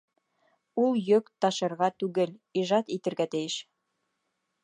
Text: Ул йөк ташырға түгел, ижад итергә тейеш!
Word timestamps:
Ул 0.83 0.95
йөк 1.01 1.29
ташырға 1.45 1.91
түгел, 2.03 2.33
ижад 2.63 2.91
итергә 2.97 3.31
тейеш! 3.35 3.59